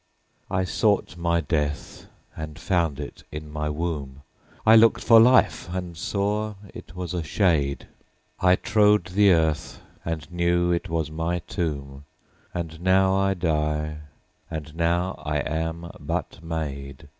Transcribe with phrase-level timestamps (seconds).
[0.49, 6.55] 13I sought my death and found it in my womb,14I lookt for life and saw
[6.73, 13.35] it was a shade,15I trode the earth and knew it was my tomb,16And now I
[13.35, 13.99] die,
[14.49, 17.07] and now I am but made.